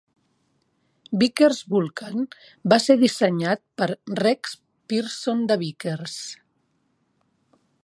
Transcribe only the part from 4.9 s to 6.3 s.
Pierson de Vickers.